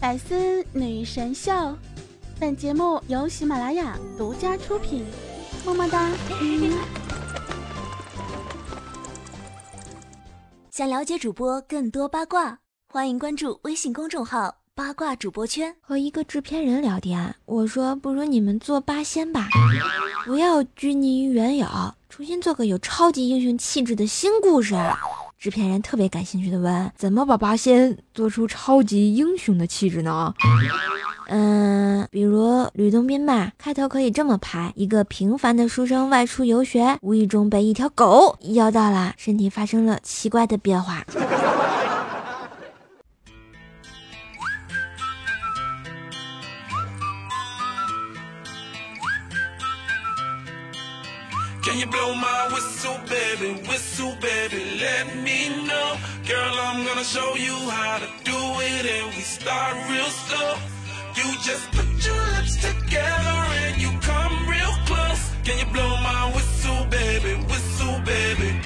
[0.00, 1.52] 百思女神秀，
[2.38, 5.04] 本节目由喜马拉雅独家出品，
[5.62, 6.10] 么么哒！
[10.70, 15.76] 想了解主播更多八卦，欢迎关注微信公众号“八卦主播圈”。
[15.86, 19.48] 和一个制片人聊天，我说：“不如你们做八仙吧，
[20.24, 21.66] 不要拘泥于原有，
[22.08, 24.74] 重新做个有超级英雄气质的新故事。”
[25.40, 30.34] 制片人特别感兴趣的问：“怎么把八仙做出超级英雄的气质呢？”
[31.32, 41.02] 嗯，比如吕洞宾吧，开头可以这么拍：一个平凡的书生外出游学，无意中被一条狗咬到了，身体发生了奇怪的变化。
[51.69, 53.59] Can you blow my whistle, baby?
[53.67, 55.97] Whistle, baby, let me know.
[56.27, 60.57] Girl, I'm gonna show you how to do it, and we start real slow.
[61.15, 65.31] You just put your lips together and you come real close.
[65.43, 67.33] Can you blow my whistle, baby?
[67.49, 68.59] Whistle, baby.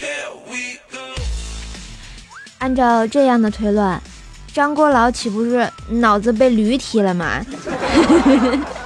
[0.00, 1.14] Here we go.
[2.58, 4.00] 按照这样的推论，
[4.52, 7.44] 张国老岂不是脑子被驴踢了吗？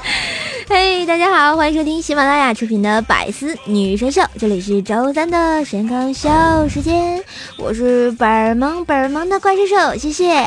[0.68, 7.24] 嘿，大家好，欢迎收听喜马拉雅出品的《百思女神秀》，这里是周三的神康笑时间，
[7.58, 10.44] 我是本儿萌本儿萌的怪兽兽，谢谢。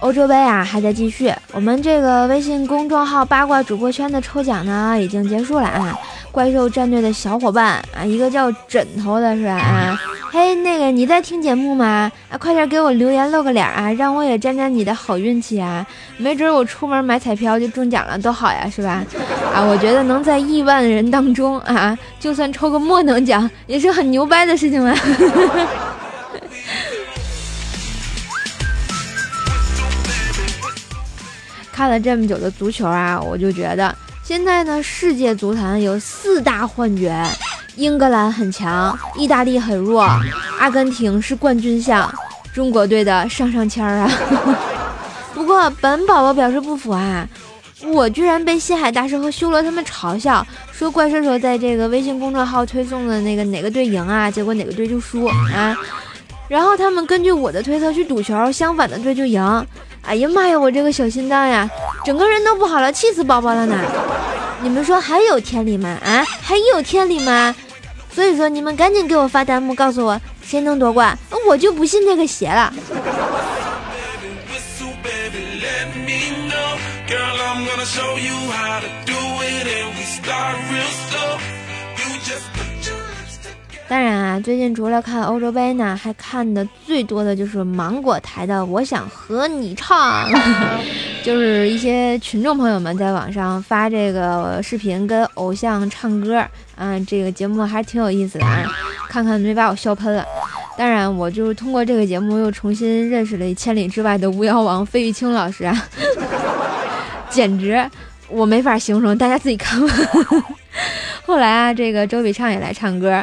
[0.00, 5.98] 欧洲杯啊还在继续，我们这个微信公众号八卦主播圈的抽奖呢已经结束了啊。
[6.32, 9.52] 怪兽战队的小伙伴啊，一个叫枕头的是吧？
[9.52, 12.10] 啊，嘿，那个你在听节目吗？
[12.30, 15.86] 啊，快点给我留言露个脸啊，让我也沾沾你的好运气啊！
[16.16, 19.04] 没准我出门买彩票就中奖了，多好呀，是吧？
[19.54, 24.96] 啊，我觉得能在亿万人当中啊，就算抽个末等奖，也是很牛掰的事情了。
[31.70, 33.94] 看了这么久的足球啊，我就觉得。
[34.22, 37.12] 现在呢，世界足坛有四大幻觉：
[37.74, 40.08] 英格兰很强，意大利很弱，
[40.60, 42.08] 阿根廷是冠军相，
[42.54, 44.10] 中国队的上上签儿啊！
[45.34, 47.28] 不过本宝宝表示不服啊，
[47.84, 55.76] 我居然被西海大师和修罗他们嘲笑，说怪兽手在这个微信公众号推送的那个哪个队赢啊，结果哪个队就输啊，
[56.48, 59.66] 然后他们根据我的推测去赌球，相反的队就赢。
[60.02, 61.68] 哎呀妈呀，我这个小心脏呀，
[62.04, 63.78] 整个人都不好了，气死宝宝了呢！
[64.60, 65.96] 你们说还有天理吗？
[66.04, 67.54] 啊，还有天理吗？
[68.14, 72.72] 所以说你们赶紧给我发弹幕，告诉我谁能夺冠，我就不信这个邪了。
[84.40, 90.30] 最近除了看欧洲杯呢，还看的最多的就是芒果台的《我想和你唱
[91.22, 96.44] 》，就是一些群众朋友们在网上发这个视频跟偶像唱歌，
[96.76, 98.64] 嗯，这个节目还是挺有意思的啊，
[99.08, 100.24] 看看没把我笑喷了。
[100.78, 105.88] 当然，我就是通过这个节目又重新认识了千里之外的巫妖王费玉清老师啊，
[107.28, 107.84] 简直
[108.28, 109.94] 我没法形容，大家自己看吧。
[111.26, 113.22] 后来啊，这个周笔畅也来唱歌。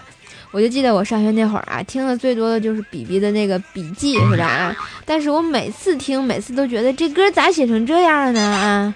[0.51, 4.45] 我就记得我上学那会儿啊，听的最多的就是比比的那个笔记，是吧？
[4.45, 8.41] 啊，但是我每次听，每次都觉得这歌咋写成这样呢？
[8.41, 8.95] 啊，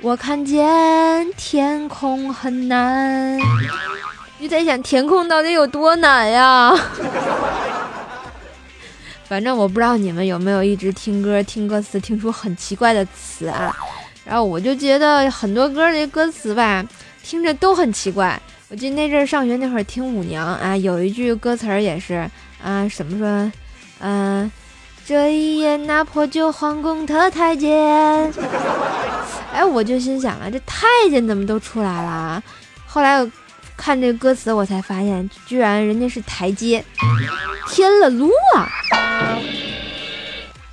[0.00, 3.38] 我看见天空很难，
[4.38, 6.74] 你在想天空到底有多难呀？
[9.28, 13.76] 反正我不知道你们有没有一直听歌听歌词听出很奇怪的词啊？
[14.24, 16.82] 然后我就觉得很多歌的歌词吧，
[17.22, 18.40] 听着都很奇怪。
[18.68, 22.28] 我记得那阵上学那会儿听舞娘啊，有一句歌词儿也是
[22.60, 23.52] 啊，什么说，
[24.00, 24.50] 嗯，
[25.04, 28.32] 这一夜那破旧皇宫的太监，
[29.54, 32.42] 哎，我就心想啊，这太监怎么都出来了？
[32.86, 33.30] 后来我
[33.76, 36.84] 看这歌词，我才发现，居然人家是台阶，
[37.68, 38.68] 添了路啊！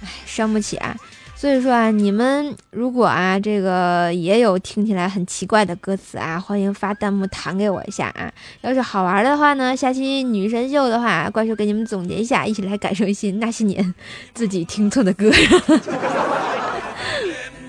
[0.01, 0.95] 哎，伤不起啊。
[1.43, 8.31] 所以说啊，你们如果啊，这个也有听起来很奇怪的歌词啊，欢迎发弹幕弹给我一下啊。
[8.61, 13.93] 要是好玩的话呢，下期女神秀的话，怪兽给你们总结一下，一起来感受一些那些年
[14.33, 15.29] 自己听错的歌。
[15.31, 15.51] let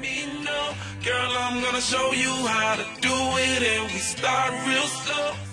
[0.00, 0.70] me know
[1.02, 3.10] girl i'm gonna show you how to do
[3.40, 5.43] it and we start real slow。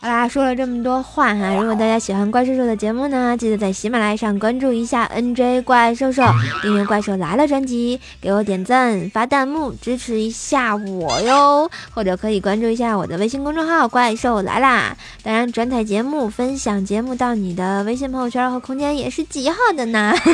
[0.00, 6.22] 好啦，说了这么多话哈，如果大家喜欢怪兽兽的节目呢，记得在喜马拉雅上关注一下 NJ 怪兽兽，
[6.62, 11.68] 订阅《怪兽来了》专辑，给我点赞、发弹幕，支持一下我哟。
[11.92, 14.96] 或者可以关注一下我的微信公众号“怪兽来啦”。
[15.24, 20.14] 当然，转载节目、分享节目到你的微信朋友圈和空间也是极好的呢。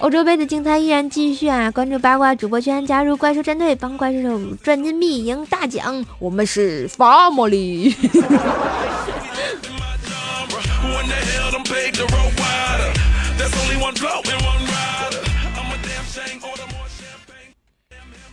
[0.00, 1.68] 欧洲杯的精彩依然继续啊！
[1.72, 6.04] 关注八卦主播圈，加入怪兽战队，帮怪兽赚金币、赢大奖。
[6.20, 7.94] 我们是法莫里。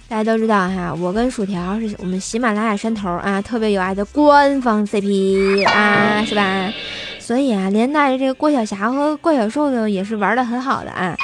[0.07, 6.71] 大家都知道哈，我跟薯条是我们喜马拉雅山头啊特别有爱的官方 CP 啊，是吧？
[7.25, 11.17] 所以啊，连带着这个郭晓霞和怪小兽的也是玩的很好的啊。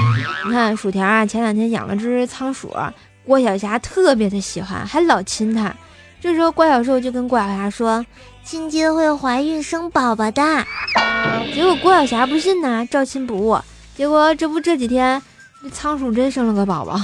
[0.48, 2.76] 你看薯条啊，前两天养了只仓鼠，
[3.24, 5.72] 郭晓霞特别的喜欢，还老亲它。
[6.20, 8.04] 这时候怪小兽就跟郭晓霞说
[8.44, 10.42] ：“亲亲会怀孕生宝宝的。”
[11.54, 13.60] 结果郭晓霞不信呢，照亲不误。
[13.96, 15.22] 结果这不这几天，
[15.62, 17.00] 这仓鼠真生了个宝宝。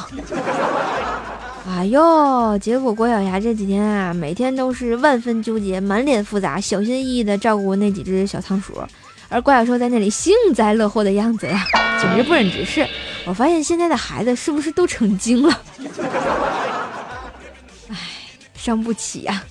[1.70, 2.58] 哎呦！
[2.60, 8.82] 结果郭晓霞这几天啊，每天都是万分纠结，满脸复杂，小心翼翼地照顾那几只小仓鼠，
[9.28, 11.66] 而郭小兽在那里幸灾乐祸的样子呀，
[12.02, 12.88] 简直不忍直视。
[13.26, 15.62] 我发现现在的孩子是不是都成精了？
[17.90, 17.98] 哎，
[18.56, 19.44] 伤不起呀。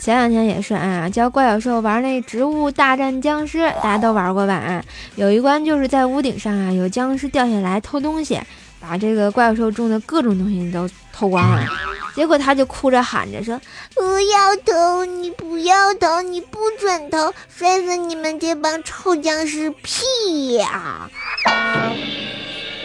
[0.00, 4.82] 前两天也是啊，教怪小兽玩那植物大战僵尸，大家都玩过吧？
[5.14, 8.40] 有一关就是在屋顶上啊，有僵尸掉下来偷东西，
[8.80, 11.62] 把这个怪小兽种的各种东西都偷光了。
[12.16, 13.60] 结果他就哭着喊着说
[13.94, 21.08] ：“不要偷，你不要偷，你不准偷，摔死你们这帮臭僵尸屁呀！”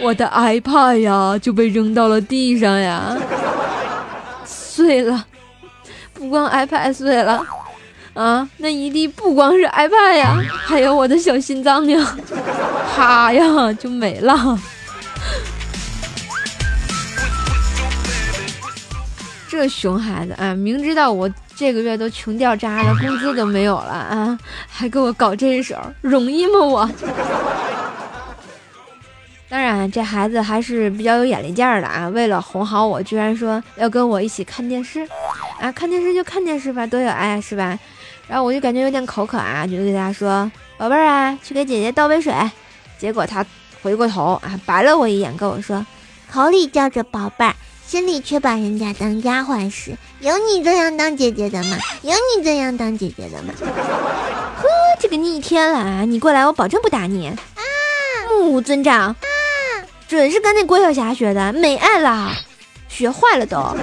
[0.00, 3.16] 我的 iPad 呀就被扔到了地上呀，
[4.44, 5.24] 碎了。
[6.16, 7.44] 不光 iPad 碎了，
[8.14, 12.16] 啊，那一地不光是 iPad 呀，还有我的小心脏呀，
[12.94, 14.58] 啪呀就没了。
[19.48, 26.90] 这熊孩子啊，明知道我这个月都穷掉渣了，工资都没有了啊，还给我搞这一手，容易吗我？
[29.48, 32.08] 当然，这孩子还是比较有眼力见儿的啊！
[32.08, 35.06] 为了哄好我，居然说要跟我一起看电视，
[35.60, 37.78] 啊，看电视就看电视吧，多有爱是吧？
[38.26, 42.34] 然后我就感觉有点口渴啊，就对他说：“宝贝儿啊，去给姐姐倒杯水。”
[42.98, 43.46] 结果他
[43.82, 45.86] 回过头啊，白了我一眼，跟我说
[46.28, 47.54] ：“口里叫着宝贝儿，
[47.86, 51.76] 心里却把人家当丫鬟使，有你这样当姐姐的吗？
[52.02, 54.66] 有你这样当姐姐的吗？” 呵，
[54.98, 56.04] 这个逆天了啊！
[56.04, 57.28] 你过来，我保证不打你。
[57.28, 57.36] 啊，
[58.28, 59.14] 目无尊长。
[60.08, 62.32] 准是跟那郭晓霞学的，没爱了，
[62.88, 63.76] 学坏了都。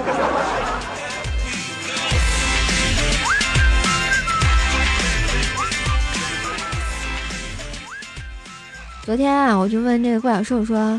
[9.04, 10.98] 昨天啊，我就问这个怪小兽说：“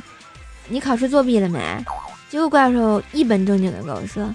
[0.70, 1.60] 你考试作弊了没？”
[2.30, 4.32] 结果怪小兽一本正经的跟我说：“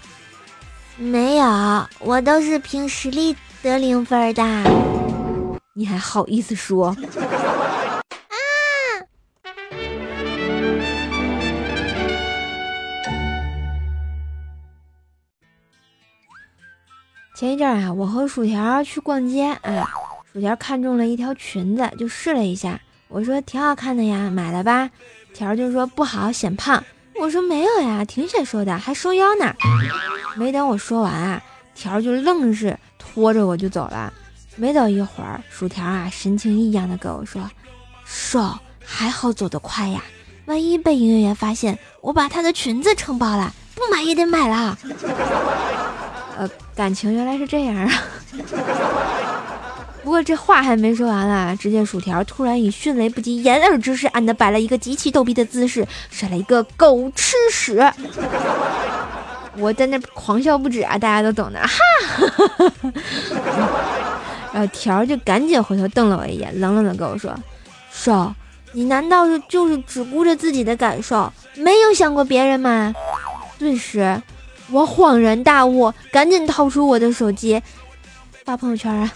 [0.99, 4.43] 没有，我都是凭实力得零分的。”
[5.73, 6.97] 你还好意思说？
[17.41, 19.89] 前一阵啊，我和薯条去逛街啊，
[20.31, 22.79] 薯条看中了一条裙子，就试了一下。
[23.09, 24.91] 我说挺好看的呀，买了吧？
[25.33, 26.85] 条就说不好，显胖。
[27.19, 29.55] 我说没有呀，挺显瘦的，还收腰呢。
[30.37, 31.43] 没等我说完啊，
[31.75, 34.13] 条就愣是拖着我就走了。
[34.57, 37.51] 没等一会儿，薯条啊神情异样的跟我说
[38.05, 38.55] ：“瘦
[38.85, 40.03] 还好走得快呀，
[40.45, 44.77] 万一被营业员发现我把他的裙子撑爆了，不买也得买了。”
[46.81, 47.93] 感情原来是这样啊！
[50.03, 57.79] 不过这话还没说完啊，只见薯条突然以迅雷不及掩耳之势，按的摆了一个极其逗逼的姿势，甩了一个狗吃屎。
[59.59, 61.69] 我在那狂笑不止啊，大家都懂的哈。
[64.51, 67.35] 然后条就赶紧回头瞪了我一眼，冷冷的跟我说
[67.93, 68.35] ：“瘦，
[68.73, 72.95] 你难道是就是只顾着自己的感受，没有想过别人吗？”
[73.61, 74.23] 顿时。
[74.71, 77.61] 我恍然大悟，赶紧掏出我的手机
[78.45, 79.11] 发朋友圈啊！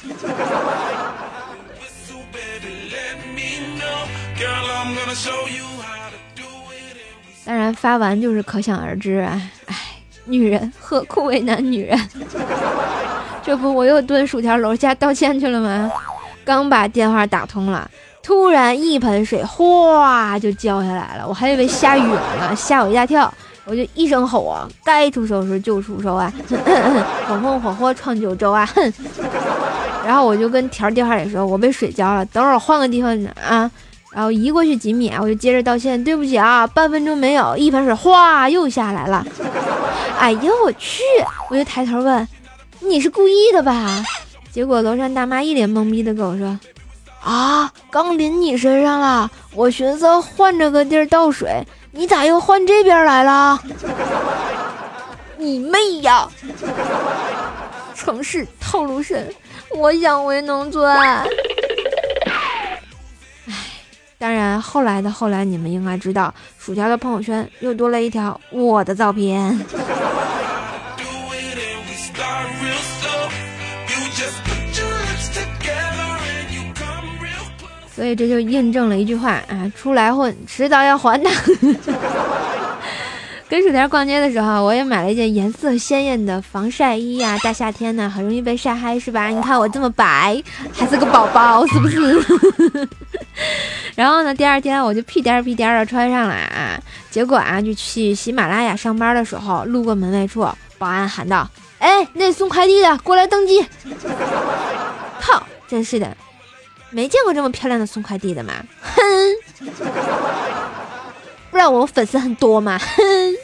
[7.46, 9.40] 当然发完就是可想而知啊！
[9.66, 9.76] 哎，
[10.24, 12.08] 女人何苦为难女人？
[13.42, 15.92] 这不我又蹲薯条楼下道歉去了吗？
[16.44, 17.88] 刚把电话打通了，
[18.22, 23.32] 突然一盆水哗就浇下来了，我还以为下雨了呢，吓我一大跳。
[23.66, 26.32] 我就一声吼啊，该出手时就出手啊，
[27.26, 28.92] 火红火火闯九州啊，哼！
[30.06, 33.70] 然后我就跟条电话里说，我被水浇了，等会儿换个地方啊。
[34.12, 39.26] 然后移过去几米，我就接着道歉，对不起啊，半分钟没有，一盆水哗又下来了。
[40.18, 41.02] 哎呦我去！
[41.50, 42.28] 我就抬头问，
[42.80, 44.04] 你是故意的吧？
[44.52, 46.56] 结果楼上大妈一脸懵逼的跟我说，
[47.22, 51.66] 啊，刚淋你身上了，我寻思换着个地儿倒水。
[51.96, 53.58] 你咋又换这边来了？
[55.38, 56.28] 你妹呀！
[57.94, 59.32] 城市套路深，
[59.70, 61.24] 我想我也能钻。
[63.46, 63.54] 唉，
[64.18, 69.56] 当然后来的后来，你们应该知道，薯条的朋友圈又多了一条我的照片。
[77.94, 81.30] 所以这就印证了一句话啊，出来混，迟早要还的。
[83.46, 87.38] 跟薯条逛街的时候，我也买了一件颜色鲜艳的防晒衣呀。
[87.44, 89.28] 大夏天呢，很容易被晒黑，是吧？
[89.28, 91.98] 你看我这么白，还是个宝宝，是不是？
[93.94, 96.80] 然后呢，第二天我就屁颠儿屁颠儿的穿上了啊。
[97.10, 100.40] 结果啊，就去喜马拉雅上班的时候，路过门卫处，
[100.78, 101.48] 保安喊道
[101.78, 103.64] ：“哎，那送快递的过来登记。”
[105.20, 106.16] 靠，真是的。
[106.94, 108.54] 没见过这么漂亮的送快递的吗？
[108.80, 108.94] 哼，
[111.50, 112.78] 不知道我粉丝很多吗？
[112.78, 113.34] 哼。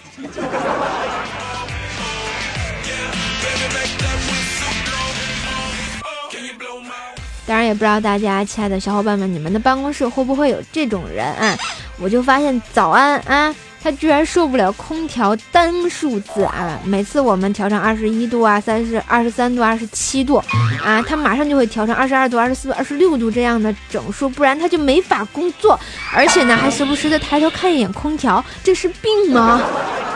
[7.45, 11.59] 当然也不知道大家亲爱的小伙伴们，你们的办公室会不会有这种人啊？
[11.99, 13.53] 我就发现早安啊。
[13.83, 16.79] 他居然受不了空调单数字啊！
[16.85, 20.37] 每次我们调成二十一度啊、三十二十三度、二十七度
[20.85, 25.79] 啊，他马上就会调成二十二度、二十四度、二十六度这样的整数，不然他就没法工作。
[26.15, 29.63] 而且呢，还时不时的抬头看一眼空调，这是病吗？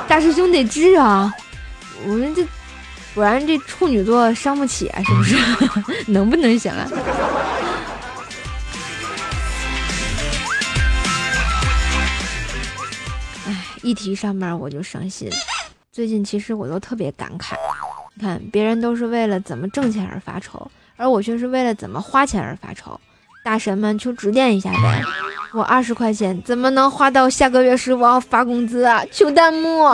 [0.07, 1.33] 大师兄得治啊！
[2.07, 2.47] 我们这，
[3.15, 5.37] 果然这处女座伤不起啊，是不是？
[6.13, 6.87] 能不能行啊？
[13.85, 15.31] 一提上班我就伤心，
[15.93, 17.55] 最近其实我都特别感慨。
[18.15, 22.99] 你看，别人都是为了怎么挣钱而发愁，而我却是为了怎么花钱而发愁。
[23.45, 25.03] 大神们，求指点一下呗！
[25.53, 29.05] 我二十块钱怎么能花到下个月时我要发工资啊？
[29.13, 29.87] 求弹幕！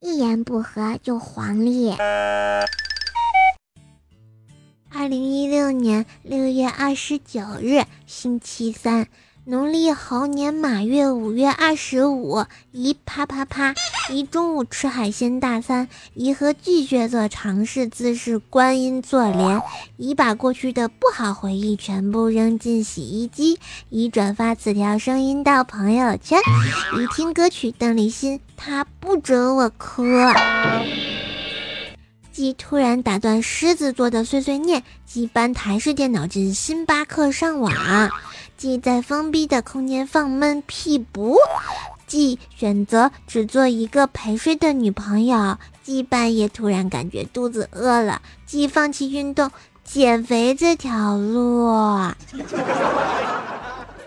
[0.00, 1.94] 一言不合就黄历。
[5.00, 9.06] 二零一六年六月二十九日，星期三，
[9.46, 13.74] 农历猴年马月五月二十五，一啪啪啪，
[14.10, 19.62] 一中午吃海鲜大餐，一和巨蟹座尝试姿势观音坐莲，
[19.96, 26.38] 姨把过去的不好回忆全部扔进洗衣机，姨转发此条声音到朋友圈，
[26.98, 30.04] 一听歌曲邓丽欣，他不准我哭。
[32.32, 37.72] 鸡突然打断狮子座的碎碎念，鸡搬台式电脑进星巴克上网，
[38.56, 41.36] 鸡在封闭的空间放闷屁不，
[42.06, 49.50] 鸡选择只做一个陪睡的女朋友，鸡半夜突然感觉肚子饿了，鸡放弃运动
[49.84, 51.68] 减肥这条路。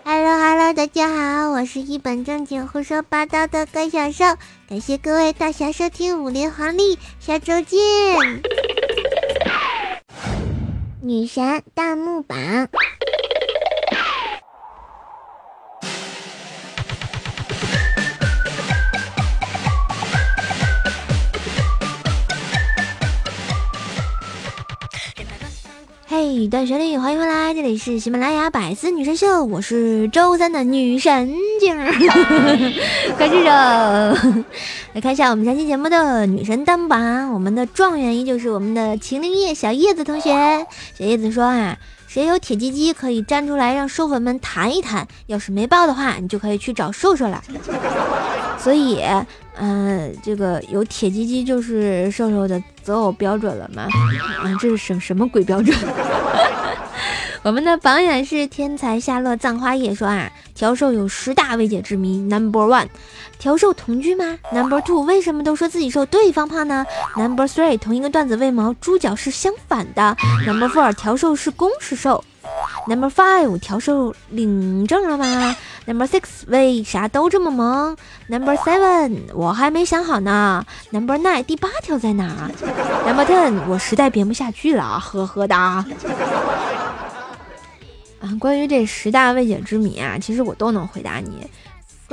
[0.06, 4.26] Hello Hello，大家好，我是一本正经胡说八道的怪小兽，
[4.68, 7.80] 感谢各位大侠收听武林黄历，下周见。
[11.02, 12.38] 女神弹幕榜。
[26.16, 31.76] 嘿，段旋律，欢迎回来，这里是喜马拉雅百思女神秀，我是周三的女神经，
[33.18, 34.14] 开始了。
[34.94, 40.30] 来看一下我们下期节目的女神单榜，我们的状元依旧是我们的秦灵叶小叶子同学。
[40.94, 47.42] 小叶子说啊，谁有铁鸡鸡可以站出来让瘦粉们弹一弹，要是没报的话，你就可以去找瘦瘦了。
[48.64, 49.04] 所以。
[49.56, 53.84] 嗯，这个有铁鸡鸡就是瘦瘦的择偶标准了吗？
[54.42, 55.78] 啊，这是什什么鬼标准？
[57.44, 62.18] 我们的榜眼是天才夏洛葬花叶说啊，调瘦有十大未解之谜。
[62.22, 62.88] Number one，
[63.38, 66.84] 调瘦同居吗？Number two，为什么都说自己瘦，对方胖呢
[67.16, 70.18] ？Number three，同一个段子为毛猪脚是相反的
[70.48, 72.24] ？Number four，调瘦是攻是受？
[72.88, 77.96] Number five，调瘦领证了吗？Number six，为啥都这么萌
[78.28, 80.66] ？Number seven，我还没想好呢。
[80.92, 82.50] Number nine，第八条在哪
[83.06, 85.86] ？Number ten，我实在编不下去了，呵呵哒。
[88.20, 91.48] 啊，关于这十大未解之谜啊，其实我都能回答你。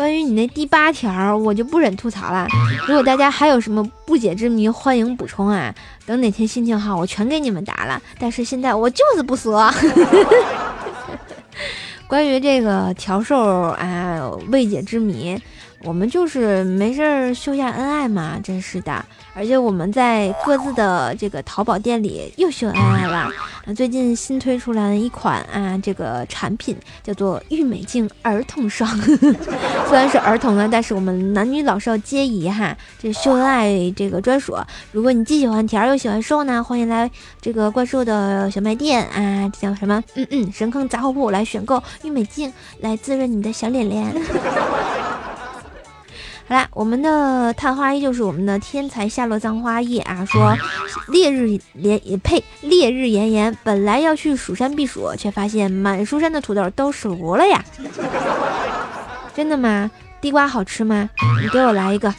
[0.00, 2.48] 关于你那第八条，我就不忍吐槽了。
[2.88, 5.74] 如果大家还有什么不解之谜，欢迎补充啊！
[6.06, 8.00] 等哪天心情好，我全给你们答了。
[8.18, 9.70] 但是现在我就是不说。
[12.08, 15.38] 关于这个调兽啊未解之谜。
[15.84, 19.04] 我们就是没事儿秀下恩爱嘛，真是的。
[19.34, 23.30] 而且我们在各自的这个淘宝店里又秀恩爱了。
[23.74, 28.88] 最近新推出来的一款啊，这个产品叫做郁美净儿童霜，
[29.88, 32.76] 虽然是儿童的，但是我们男女老少皆宜哈。
[32.98, 34.56] 这秀恩爱这个专属。
[34.92, 37.10] 如果你既喜欢甜又喜欢瘦呢，欢迎来
[37.40, 40.02] 这个怪兽的小卖店啊，叫什么？
[40.14, 44.12] 嗯嗯，神坑杂货铺来选购郁美净，来滋润你的小脸脸。
[46.50, 50.52] 好啦，我们的探花依旧是我们的天才夏洛葬花夜啊，说
[51.06, 57.64] 烈日炎呸，烈日炎炎，本来要去蜀山避暑，却发现满蜀山的土豆都熟了呀。
[59.32, 59.88] 真的吗？
[60.20, 61.08] 地瓜好吃吗？
[61.40, 62.12] 你给我来一个。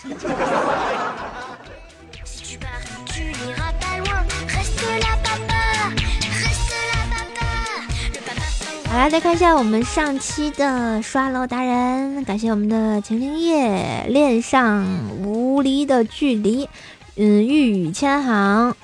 [8.91, 14.85] 好啦，再看一下我们上期的刷楼达人，感谢我们的晴晴夜恋上
[15.23, 16.67] 无离的距离，
[17.15, 18.75] 嗯，玉语千行，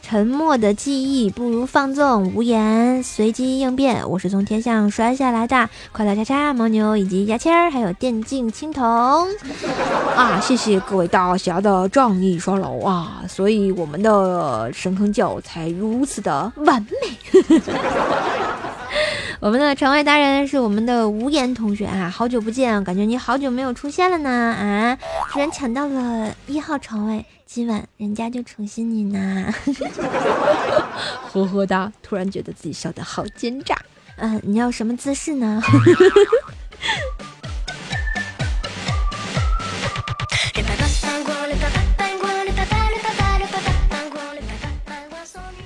[0.00, 4.08] 沉默的记忆不如放纵无言，随机应变。
[4.08, 9.26] 我是从天上摔下来的，快乐叉叉牦牛以及牙签儿，还有电竞青铜
[10.14, 10.38] 啊！
[10.40, 17.58] 谢谢各位大侠的仗义刷楼啊，所以我们的神坑教才如此的完美。
[19.40, 24.98] 我们的床位达人是我们的无言同学啊，好久不见，感觉你好久没有出现了呢啊！
[25.32, 29.54] 居然抢到了一号床位，今晚人家就宠幸你呢，
[31.30, 31.92] 呵呵哒！
[32.02, 33.78] 突然觉得自己笑得好奸诈，
[34.16, 35.62] 嗯，你要什么姿势呢？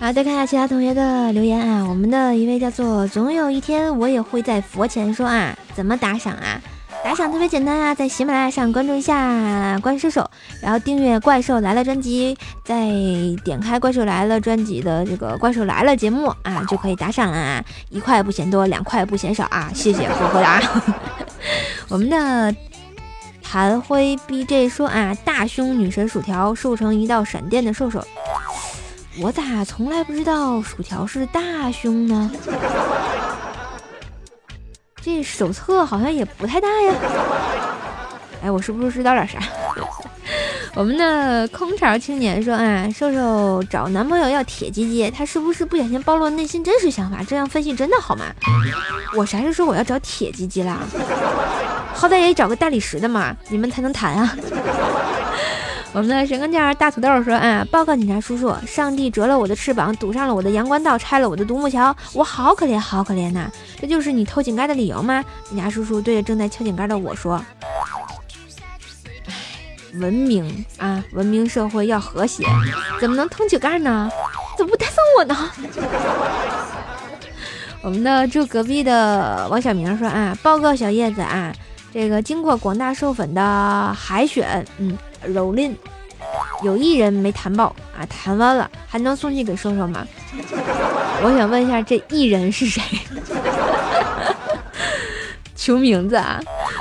[0.03, 1.87] 好，再看一下其他同学的留言啊。
[1.89, 6.61] 我们的一位叫做“总有一天我也会在佛前说”啊，怎么打赏啊？
[7.05, 10.29] 打赏特别简单啊，在喜马拉雅上关注一下怪兽手，
[10.61, 12.89] 然后订阅《怪兽来了》专辑，再
[13.45, 17.65] 点开《怪兽来了》专辑的这个《怪兽来了》节目啊，就可以打赏了啊。
[17.89, 20.61] 一块不嫌多，两块不嫌少啊，谢谢呵呵哒。
[21.89, 22.53] 我们的
[23.41, 28.05] 谭辉 BJ 说啊，大胸女神薯条瘦成一道闪电的瘦手。
[29.21, 32.31] 我咋从来不知道薯条是大胸呢？
[35.03, 36.95] 这手册好像也不太大呀。
[38.43, 39.39] 哎，我是不是知道点啥？
[40.75, 47.23] 我们的空巢青年说啊，瘦瘦找男朋友要铁鸡鸡，他是不是不小心暴露内心真实想法？
[47.23, 48.25] 这样分析真的好吗？
[49.15, 50.79] 我啥时候说我要找铁鸡鸡啦？
[51.93, 54.35] 好歹也找个大理石的嘛，你们才能谈啊。
[55.95, 63.51] 我们的神坑家大土豆说：“啊，报告警察叔叔，上帝折了我的翅膀，堵上了我的阳关道，拆了我的独木桥，我好可怜，好可怜呐！
[63.79, 67.45] 这就是你偷井盖的理由吗？”警察叔叔对着正在敲井盖的我说
[69.29, 69.35] ：“唉，
[70.01, 72.43] 文明啊，文明社会要和谐，
[72.99, 74.11] 怎么能偷井盖呢？
[74.57, 75.51] 怎么不带送我呢？”
[77.85, 81.53] 我们的住隔壁的王小明说：“啊，报告小叶子啊，
[81.93, 84.97] 这个经过广大授粉的海选，嗯。”
[85.29, 85.75] 蹂躏，
[86.63, 90.07] 有艺人没谈爆啊，谈完了还能送去给瘦瘦吗？
[91.25, 92.83] 我想问一下，这艺人是谁？
[95.55, 96.41] 求名字啊！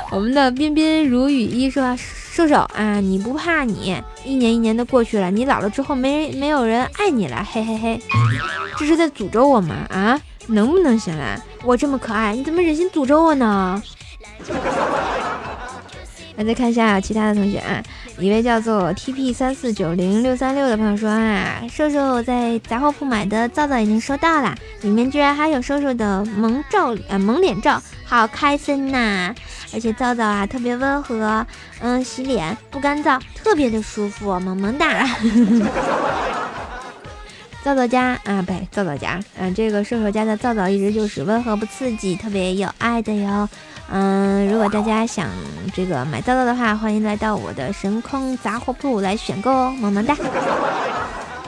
[0.10, 8.02] 我们的彬彬如雨衣说：“瘦瘦啊，你不怕你一年一年的过去了，你老了之后没人没有人爱你了，嘿嘿嘿，
[8.80, 9.76] 这是在诅咒我吗？
[9.90, 11.40] 啊，能不能行啊？
[11.64, 13.80] 我这么可爱，你怎么忍心诅咒我呢？”
[16.44, 17.82] 再看一下其他的同学啊，
[18.18, 29.34] 一位叫做 TP 三四九零六三六的朋友说啊，瘦瘦在杂货铺买的皂皂已经收到了，里面居然还有瘦瘦的萌照啊萌脸照，好开心呐！
[29.74, 31.46] 而且皂皂啊特别温和，
[31.80, 35.08] 嗯，洗脸不干燥，特别的舒服，萌萌哒。
[37.64, 43.48] 皂皂家啊，不对，皂皂家，嗯，这个瘦瘦家的皂皂一直就是温和不刺激，特别有爱的哟。
[43.94, 45.28] 嗯，如果大家想
[45.74, 50.16] 这个买皂皂的话，欢迎来到我的神坑杂货铺来选购哦，么么哒。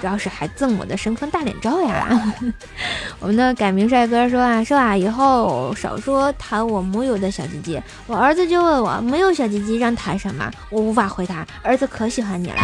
[0.01, 2.33] 主要是还赠我的神坑大脸照呀。
[3.21, 7.81] 我们的改名帅哥说啊，说啊，以后少说弹我木有的小鸡鸡。
[8.07, 10.51] 我儿子就问我，没有小鸡鸡让弹什么？
[10.69, 11.47] 我无法回答。
[11.61, 12.57] 儿子可喜欢你了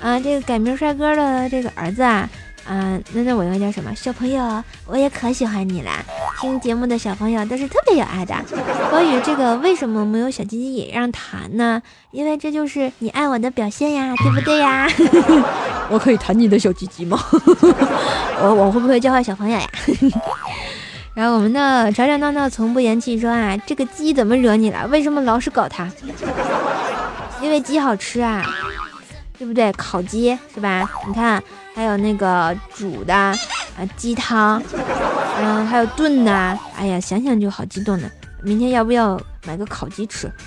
[0.00, 0.18] 啊！
[0.18, 2.26] 这个改名帅哥的这个儿子啊。
[2.68, 3.94] 啊，那那我应该叫什么？
[3.94, 6.02] 小朋友，我也可喜欢你啦！
[6.40, 8.34] 听节目的小朋友都是特别有爱的。
[8.90, 11.80] 关于这个为什么没有小鸡鸡也让弹呢？
[12.10, 14.88] 因为这就是你爱我的表现呀，对不对呀？
[15.88, 17.18] 我可以弹你的小鸡鸡吗？
[18.42, 19.66] 我我会不会教坏小朋友呀？
[21.14, 24.86] 然后我们的吵吵闹闹从不言弃说啊，这个鸡怎么惹你了？
[24.88, 25.88] 为什么老是搞它？
[27.40, 28.44] 因为鸡好吃啊。
[29.38, 29.72] 对不对？
[29.72, 30.88] 烤鸡是吧？
[31.06, 31.42] 你看，
[31.74, 33.36] 还有那个煮的啊，
[33.96, 34.62] 鸡汤，
[35.38, 36.32] 嗯，还有炖的。
[36.76, 38.10] 哎呀，想想就好激动呢。
[38.42, 40.30] 明天要不要买个烤鸡吃？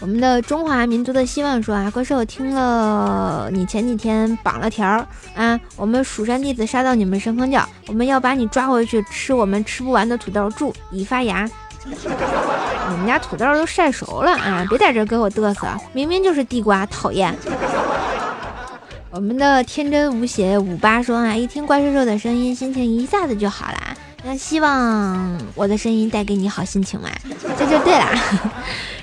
[0.00, 11.48] 我们的中华民族的希望说啊，怪兽听了你前几天绑了条啊，我们蜀山弟子杀到你们神坑教，我们要把你抓回去吃我们吃不完的土豆，祝已发芽。
[12.90, 14.64] 你们家土豆都晒熟了啊！
[14.68, 17.34] 别在这给我嘚瑟，明明就是地瓜，讨厌。
[19.10, 23.78] 我们的天真无邪五八说啊，一听怪兽兽的声音，心情一下子就好了。
[24.24, 27.08] 那希望我的声音带给你好心情嘛，
[27.58, 28.06] 这就对了。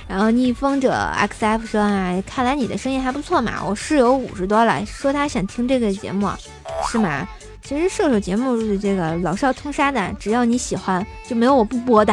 [0.08, 0.92] 然后逆风者
[1.28, 3.62] xf 说啊，看来你的声音还不错嘛。
[3.64, 6.28] 我室友五十多了，说他想听这个节目，
[6.90, 7.28] 是吗？
[7.70, 12.12] 其实射手节目是这个老少通杀的，只要你喜欢，就没有我不播的。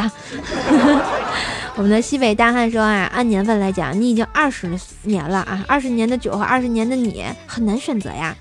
[1.74, 4.70] 我们的西北大汉说啊，按年份来讲，你已经二十
[5.02, 8.36] 年了啊，二十年的酒和二十年的你很难选择呀。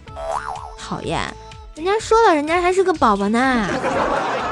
[0.77, 1.19] 讨厌，
[1.73, 3.67] 人家说了，人家还是个宝宝呢。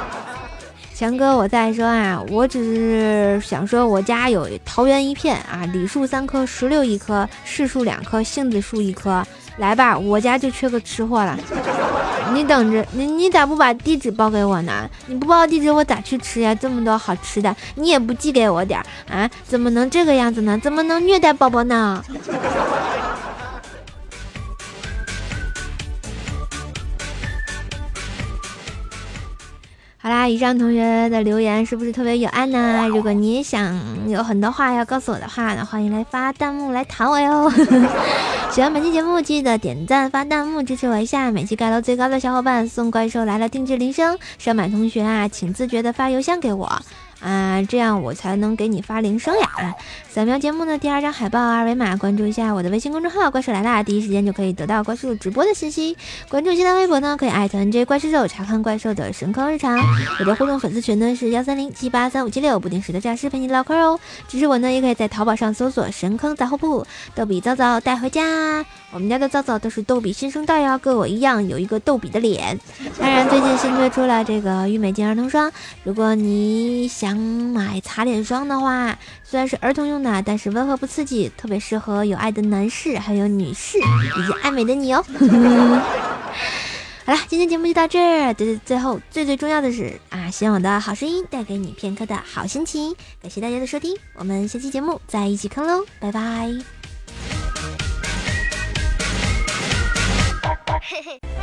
[0.96, 9.24] 强哥，我在说啊，我只是想说，我家有桃园一片啊，李树三棵，石榴一棵，柿树两棵，杏子树一棵。
[9.58, 11.38] 来吧，我家就缺个吃货了。
[12.34, 14.90] 你等着，你你咋不把地址报给我呢？
[15.08, 16.54] 你不报地址，我咋去吃呀？
[16.56, 19.30] 这么多好吃的，你也不寄给我点儿啊？
[19.46, 20.60] 怎么能这个样子呢？
[20.62, 22.04] 怎么能虐待宝宝呢？
[30.06, 32.88] 好啦，以上同学的留言是不是特别有爱呢？
[32.90, 33.76] 如果你也想
[34.08, 37.52] 有很多话要告诉我的话，呢欢迎来发弹幕来弹我哟。
[38.54, 41.32] 喜欢本期节目，记得点赞发弹幕支持我一下。
[41.32, 44.16] 每期盖楼最高的小伙伴送怪兽来了定制铃声。
[44.38, 46.72] 上满同学啊，请自觉的发邮箱给我。
[47.26, 49.76] 啊，这样我才能给你发铃声呀！
[50.08, 55.98] 扫描节目的第二张海报二维码，关注一下我的微信公众号“怪兽来啦”，第一时间就可以得到怪兽直播的信息。
[56.30, 59.76] 关注新浪微博呢，可以艾特 NJ 怪兽兽查看怪兽的神坑日常。
[60.20, 64.00] 我的互动粉丝群呢是幺三零七八三五七六，不定时的诈尸陪你唠嗑哦。
[64.28, 66.86] 支持我呢，也可以在淘宝上搜索“神坑杂货铺”，
[67.16, 68.64] 逗比皂皂带回家。
[68.92, 72.58] 我们家的皂皂都是逗比新生代呀，跟我一样有一个逗比的脸。
[73.00, 75.52] 当然，最近新推出了这个郁美净儿童霜，
[75.84, 77.15] 如果你想。
[77.16, 85.02] 想买擦脸霜的话，虽然是儿童用的，但是温和不刺激，特别适合有爱的男士还有女士以及爱美的你哦。
[87.06, 88.34] 好了，今天节目就到这儿。
[88.34, 92.94] 最最后最最重要的是啊，希望我的好声音带给你片刻的好心情。
[93.22, 96.52] 感谢大家的收听，我们下期节目再一起坑喽，拜拜。
[100.82, 101.35] 嘿嘿。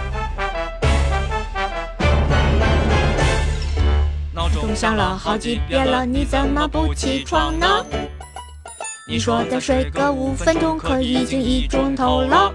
[4.52, 7.66] 钟响了好几遍了，你怎么不起床呢？
[9.08, 12.52] 你说再睡个五分钟，可已经一钟头了。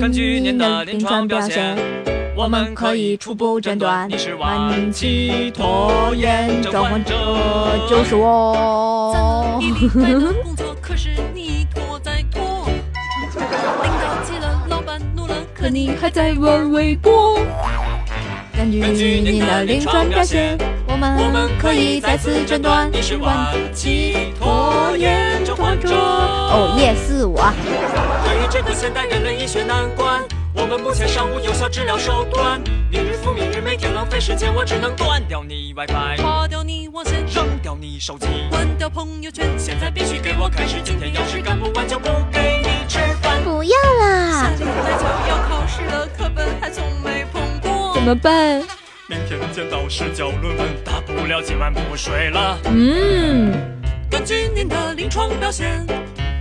[0.00, 1.76] 根据您的临床表现，
[2.36, 9.58] 我们可以初步诊断你是晚期拖延症患者，就是我。
[9.62, 12.66] 工作可是你一拖再拖，
[13.34, 17.38] 领导急了，老板怒了，可你还在玩微博。
[18.56, 25.88] 根据您的临床表现，我们可以再次诊断你是晚期拖延症患者。
[25.92, 27.52] 哦耶，是我。
[28.24, 30.22] 对于这个现代人类医学难关，
[30.54, 32.62] 我们目前尚无有效治疗手段。
[32.90, 39.46] 明日复明日，每天浪费时间，我只能断掉你 WiFi，划掉你网线，扔掉你手机，关掉朋友圈。
[39.58, 43.42] 现在必须给我开始，今天要是干不完就不给你吃饭。
[43.42, 44.42] 不要啦！
[44.42, 46.84] 下礼拜就要考试了，课本还从
[48.04, 48.62] 么办？
[49.08, 52.58] 明天见到试交论文，大不了今晚不睡了。
[52.66, 53.50] 嗯，
[54.10, 55.86] 根据您的临床表现，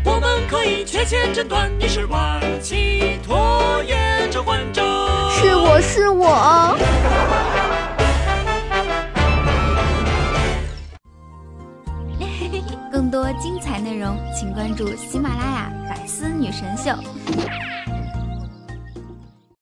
[0.03, 4.83] 我们可以确切诊断你是晚期拖延症患者。
[5.31, 6.77] 是我是我。
[12.91, 16.91] 更多精彩内容，请关注喜马拉雅《百思女神秀》。